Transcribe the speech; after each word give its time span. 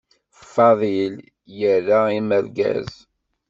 Fadil 0.51 1.13
ira 1.69 1.99
amergaz. 2.19 2.89